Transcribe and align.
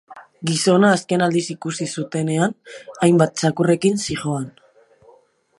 Gizona 0.51 0.89
azken 0.93 1.23
aldiz 1.25 1.43
ikusi 1.55 1.87
zutenean 1.99 2.57
hainbat 3.05 3.39
txakurrekin 3.43 4.03
zihoan. 4.07 4.53